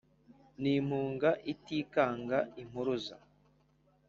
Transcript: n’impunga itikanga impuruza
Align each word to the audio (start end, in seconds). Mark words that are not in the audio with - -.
n’impunga 0.61 1.29
itikanga 1.53 2.37
impuruza 2.61 3.15